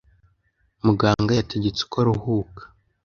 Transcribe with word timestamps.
Muganga 0.85 1.31
yategetse 1.39 1.81
ko 1.89 1.95
aruhuka. 2.01 2.61